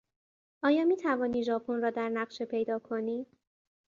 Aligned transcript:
آیا 0.63 0.83
میتوانی 0.85 1.43
ژاپن 1.43 1.81
را 1.81 1.89
در 1.89 2.09
نقشه 2.09 2.45
پیدا 2.45 2.79
کنی؟ 2.79 3.25